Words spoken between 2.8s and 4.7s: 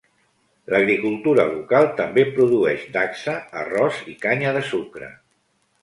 dacsa, arròs i canya de